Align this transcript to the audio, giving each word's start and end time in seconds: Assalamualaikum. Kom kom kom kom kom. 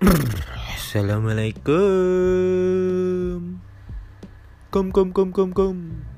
Assalamualaikum. 0.00 1.76
Kom 4.72 4.88
kom 4.96 5.12
kom 5.12 5.28
kom 5.28 5.52
kom. 5.52 6.08